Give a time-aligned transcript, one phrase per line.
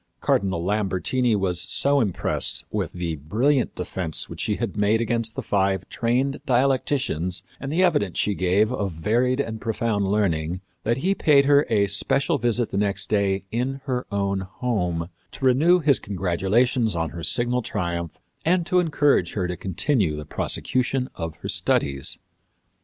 [0.19, 5.43] Cardinal Lambertini was so impressed with the brilliant defence which she had made against the
[5.43, 11.13] five trained dialecticians and the evidence she gave of varied and profound learning that he
[11.13, 15.99] paid her a special visit the next day in her own home to renew his
[15.99, 21.47] congratulations on her signal triumph and to encourage her to continue the prosecution of her
[21.47, 22.17] studies.